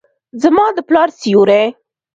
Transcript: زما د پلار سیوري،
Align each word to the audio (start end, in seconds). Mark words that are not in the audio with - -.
زما 0.41 0.65
د 0.75 0.79
پلار 0.89 1.09
سیوري، 1.19 1.63